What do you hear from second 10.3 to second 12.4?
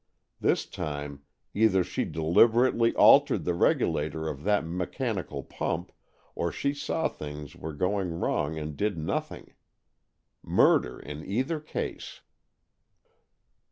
Murder in either case."